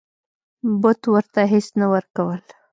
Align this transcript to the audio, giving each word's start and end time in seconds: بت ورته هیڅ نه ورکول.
بت 0.81 1.01
ورته 1.13 1.41
هیڅ 1.53 1.67
نه 1.79 1.85
ورکول. 1.93 2.41